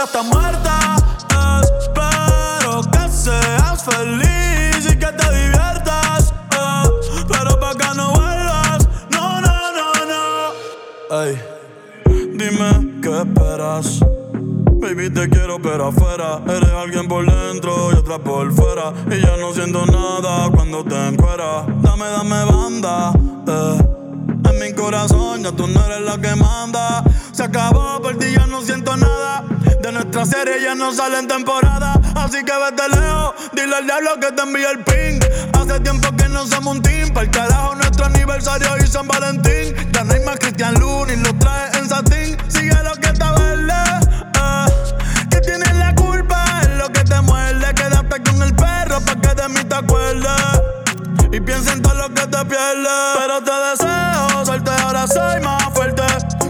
[0.05, 0.95] Está muerta.
[1.63, 6.33] Espero que seas feliz y que te diviertas,
[7.27, 11.21] pero pa' que no vuelvas, no, no, no, no.
[11.21, 11.41] Ey,
[12.33, 13.99] dime qué esperas.
[14.77, 19.35] Baby, te quiero pero afuera Eres alguien por dentro y otra por fuera Y ya
[19.37, 23.11] no siento nada cuando te encueras Dame, dame banda,
[23.47, 23.77] eh
[24.51, 27.03] En mi corazón ya tú no eres la que manda
[27.35, 29.43] Se acabó, por ti ya no siento nada
[29.81, 34.11] De nuestra serie ya no sale en temporada Así que vete lejos, dile al diablo
[34.21, 35.19] que te envíe el ping
[35.51, 39.75] Hace tiempo que no somos un team Para el carajo nuestro aniversario y San Valentín
[39.91, 43.33] Ya no hay más Cristian Luna y lo trae en satín Sigue lo que está
[43.33, 43.73] verde
[45.33, 45.41] eh.
[45.41, 47.73] Tienes la culpa, es lo que te muerde.
[47.75, 50.61] Quédate con el perro pa' que de mí te acuerdes.
[51.31, 53.17] Y piensa en todo lo que te pierdes.
[53.19, 56.03] Pero te deseo suerte, ahora soy más fuerte.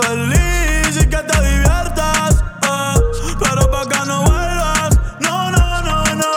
[0.00, 2.44] Feliz y que te diviertas.
[2.62, 3.00] eh,
[3.40, 4.90] pero pa' que no vuelvas.
[5.20, 6.32] No, no, no, no.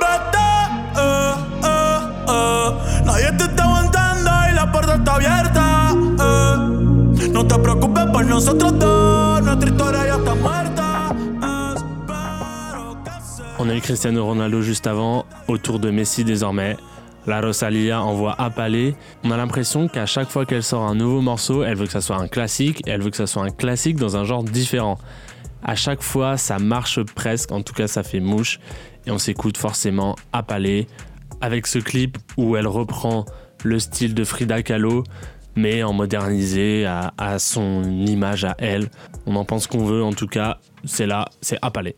[0.00, 0.48] Vete,
[0.96, 1.34] eh,
[1.64, 1.98] eh,
[2.28, 3.02] eh.
[3.04, 5.94] Nadie te está aguantando y la puerta está abierta.
[6.24, 7.28] eh.
[7.32, 9.42] No te preocupes por nosotros dos.
[9.42, 10.88] Nuestra historia ya está muerta.
[13.58, 16.76] On a eu Cristiano Ronaldo juste avant, autour de Messi désormais.
[17.26, 18.94] La Rosalia envoie Apalé.
[19.24, 22.00] On a l'impression qu'à chaque fois qu'elle sort un nouveau morceau, elle veut que ça
[22.00, 24.98] soit un classique et elle veut que ça soit un classique dans un genre différent.
[25.62, 28.58] À chaque fois, ça marche presque, en tout cas ça fait mouche.
[29.06, 30.88] Et on s'écoute forcément Apalé
[31.40, 33.24] avec ce clip où elle reprend
[33.64, 35.04] le style de Frida Kahlo,
[35.54, 38.88] mais en modernisé à, son image à elle.
[39.26, 41.96] On en pense qu'on veut, en tout cas, c'est là, c'est Apalé.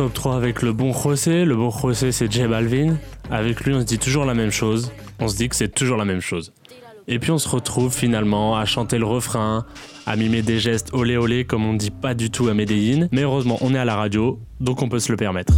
[0.00, 1.44] Top 3 avec le bon José.
[1.44, 2.96] Le bon José, c'est J Balvin.
[3.30, 4.90] Avec lui, on se dit toujours la même chose.
[5.18, 6.54] On se dit que c'est toujours la même chose.
[7.06, 9.66] Et puis on se retrouve finalement à chanter le refrain,
[10.06, 13.08] à mimer des gestes olé olé comme on dit pas du tout à Medellin.
[13.12, 15.52] Mais heureusement, on est à la radio, donc on peut se le permettre.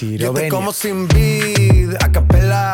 [0.00, 0.50] Lo venir.
[0.50, 2.72] como sin vid, a capela.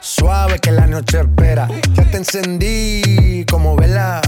[0.00, 1.66] Suave que la noche espera.
[1.94, 4.20] Ya te encendí como vela.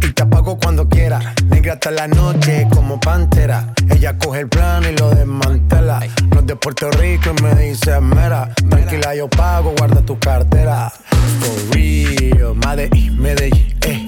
[0.00, 1.34] Y te apago cuando quiera.
[1.46, 3.74] Negra hasta la noche como pantera.
[3.90, 6.00] Ella coge el plano y lo desmantela.
[6.30, 8.54] No es de Puerto Rico y me dice mera.
[8.70, 10.92] Tranquila, yo pago, guarda tu cartera.
[11.40, 14.03] For real, Medellín, Medellín, eh.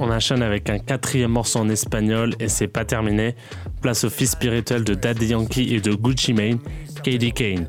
[0.00, 3.36] On enchaîne avec un quatrième morceau en espagnol et c'est pas terminé.
[3.80, 6.58] Place au fils spirituel de Daddy Yankee et de Gucci Mane,
[7.04, 7.68] Katie Kane.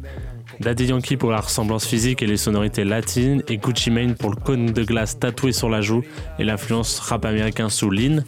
[0.59, 4.35] Daddy Yankee pour la ressemblance physique et les sonorités latines et Gucci Mane pour le
[4.35, 6.03] cône de glace tatoué sur la joue
[6.37, 8.23] et l'influence rap américain sous Lean.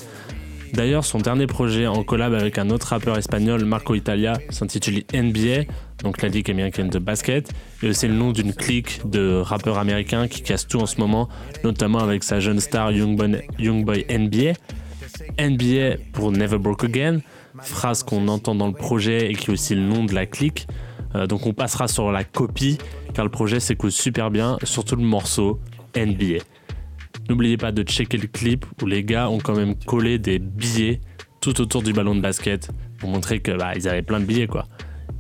[0.74, 5.66] D'ailleurs, son dernier projet en collab avec un autre rappeur espagnol, Marco Italia, s'intitule NBA,
[6.02, 7.52] donc la ligue américaine de basket,
[7.84, 11.28] et aussi le nom d'une clique de rappeurs américains qui cassent tout en ce moment,
[11.66, 14.54] notamment avec sa jeune star Youngboy NBA.
[15.38, 17.20] NBA pour Never Broke Again,
[17.62, 20.68] phrase qu'on entend dans le projet et qui est aussi le nom de la clique.
[21.16, 22.78] Euh, donc on passera sur la copie,
[23.14, 25.60] car le projet s'écoute super bien, surtout le morceau
[25.96, 26.44] NBA.
[27.30, 31.02] N'oubliez pas de checker le clip où les gars ont quand même collé des billets
[31.42, 34.48] tout autour du ballon de basket pour montrer que bah, ils avaient plein de billets
[34.48, 34.66] quoi.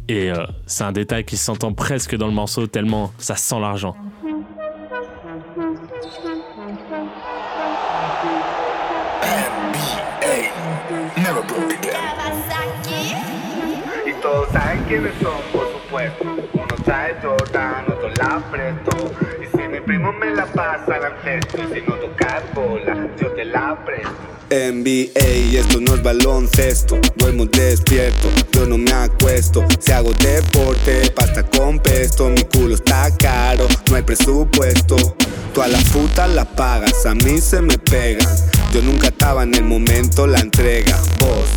[0.07, 3.95] Et euh, c'est un détail qui s'entend presque dans le morceau tellement ça sent l'argent.
[11.17, 12.11] Never broke again.
[15.91, 19.11] Uno trae Jordan, otro la presto.
[19.41, 21.57] Y si mi primo me la pasa, la encesto.
[21.63, 24.09] Y si no tocas bola, yo te la presto.
[24.49, 31.43] NBA, esto no es baloncesto, duermo despierto, yo no me acuesto, si hago deporte, pasta
[31.43, 34.97] con pesto, mi culo está caro, no hay presupuesto,
[35.53, 38.27] todas las putas las pagas, a mí se me pegan,
[38.73, 41.47] yo nunca estaba en el momento, la entrega, vos,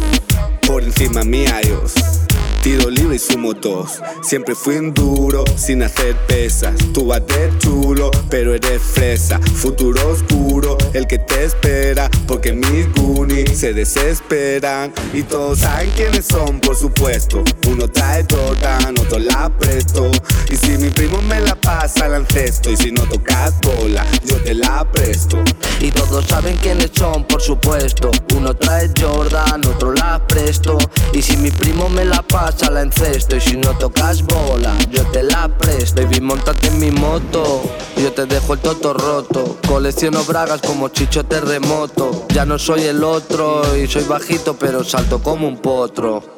[0.64, 2.23] por encima mía Dios.
[2.64, 4.00] Tiro libre y sumo dos.
[4.22, 6.74] Siempre fui un duro, sin hacer pesas.
[6.94, 9.38] Tú vas de chulo, pero eres fresa.
[9.38, 12.08] Futuro oscuro, el que te espera.
[12.26, 14.94] Porque mis goonies se desesperan.
[15.12, 17.44] Y todos saben quiénes son, por supuesto.
[17.68, 20.10] Uno trae Jordan, otro la presto.
[20.50, 22.70] Y si mi primo me la pasa, la encesto.
[22.70, 25.36] Y si no tocas bola, yo te la presto.
[25.80, 28.10] Y todos saben quiénes son, por supuesto.
[28.34, 30.78] Uno trae Jordan, otro la presto.
[31.12, 33.36] Y si mi primo me la pasa, la encesto.
[33.36, 36.02] Y si no tocas bola, yo te la presto.
[36.02, 37.62] Baby, montate en mi moto.
[37.96, 39.58] Yo te dejo el toto roto.
[39.66, 42.26] Colecciono bragas como chicho terremoto.
[42.28, 46.33] Ya no soy el otro y soy bajito, pero salto como un potro.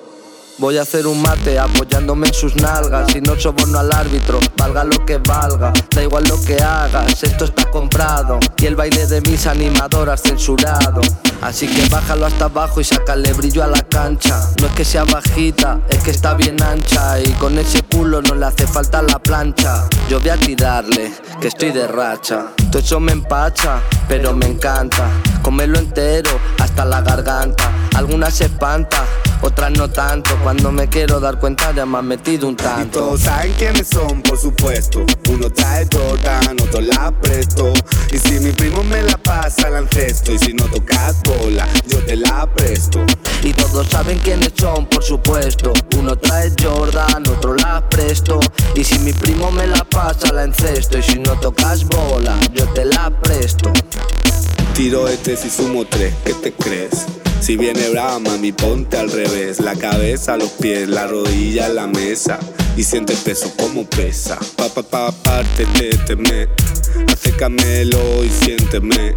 [0.58, 4.84] Voy a hacer un mate apoyándome en sus nalgas y no soborno al árbitro, valga
[4.84, 9.20] lo que valga, da igual lo que hagas, esto está comprado y el baile de
[9.20, 11.02] mis animadoras censurado.
[11.42, 14.40] Así que bájalo hasta abajo y sácale brillo a la cancha.
[14.58, 18.34] No es que sea bajita, es que está bien ancha y con ese culo no
[18.34, 19.86] le hace falta la plancha.
[20.08, 22.46] Yo voy a tirarle, que estoy de racha.
[22.70, 25.10] Todo eso me empacha, pero me encanta.
[25.42, 27.70] Comerlo entero hasta la garganta.
[27.94, 29.04] Algunas se espanta,
[29.42, 30.36] otras no tanto.
[30.42, 33.00] Cuando me quiero dar cuenta ya me han metido un Y tanto.
[33.00, 35.04] todos saben quiénes son, por supuesto.
[35.30, 37.72] Uno trae Jordan, otro la presto.
[38.12, 40.32] Y si mi primo me la pasa, la encesto.
[40.32, 43.04] Y si no tocas bola, yo te la presto.
[43.42, 45.72] Y todos saben quiénes son, por supuesto.
[45.98, 48.40] Uno trae Jordan, otro la presto.
[48.74, 50.98] Y si mi primo me la pasa, la encesto.
[50.98, 53.72] Y si no tocas bola, yo te la presto.
[54.74, 57.06] Tiro tres y sumo tres, ¿qué te crees?
[57.40, 59.60] Si viene brava, mami, ponte al revés.
[59.60, 62.38] La cabeza, los pies, la rodilla, la mesa.
[62.76, 64.38] Y siente peso como pesa.
[64.56, 66.48] Pa, pa, pa, pártete, teme.
[67.12, 69.14] Acércamelo y siénteme.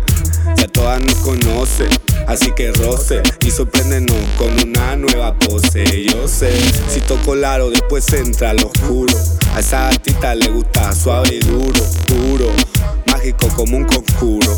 [0.58, 1.90] Ya todas nos conocen,
[2.28, 3.22] así que roce.
[3.46, 6.06] Y sorpréndenos con una nueva pose.
[6.06, 6.52] Yo sé,
[6.88, 9.18] si toco largo, después entra lo oscuro.
[9.56, 12.52] A esa gatita le gusta suave y duro, puro.
[13.08, 14.58] Mágico como un conjuro.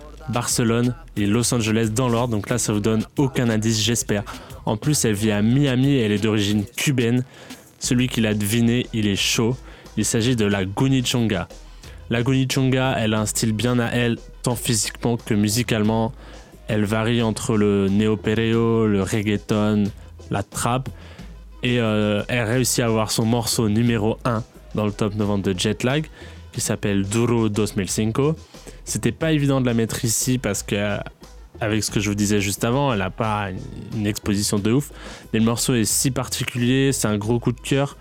[0.29, 2.35] Barcelone et Los Angeles dans l'ordre.
[2.35, 4.23] Donc là, ça vous donne aucun indice, j'espère.
[4.65, 7.23] En plus, elle vit à Miami et elle est d'origine cubaine.
[7.79, 9.57] Celui qui l'a deviné, il est chaud.
[9.97, 11.47] Il s'agit de la Gunichonga.
[12.09, 16.13] La Gunichonga, elle a un style bien à elle, tant physiquement que musicalement.
[16.67, 19.85] Elle varie entre le néo-perreo, le reggaeton,
[20.29, 20.89] la trap.
[21.63, 24.43] Et euh, elle réussit à avoir son morceau numéro 1
[24.75, 26.09] dans le top 90 de Jetlag,
[26.51, 28.15] qui s'appelle Duro 2005.
[28.85, 30.97] C'était pas évident de la mettre ici parce que,
[31.59, 33.49] avec ce que je vous disais juste avant, elle a pas
[33.95, 34.91] une- exposition de ouf.
[35.31, 37.97] Mais le morceau est si particulier, c'est un gros coup de cœur.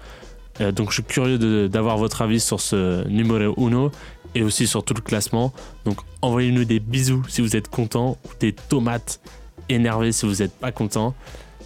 [0.61, 3.91] Euh, donc je suis curieux d'avoir votre avis sur ce numéro 1
[4.35, 5.53] et aussi sur tout le classement.
[5.85, 9.21] Donc envoyez-nous des bisous si vous êtes content ou des tomates
[9.69, 11.15] énervées si vous n'êtes pas content.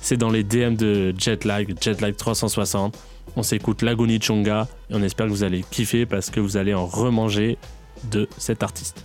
[0.01, 2.99] C'est dans les DM de Jetlag, Jetlag 360.
[3.37, 6.75] On s'écoute Laguni Chonga et on espère que vous allez kiffer parce que vous allez
[6.75, 7.57] en remanger
[8.05, 9.05] de cet artiste.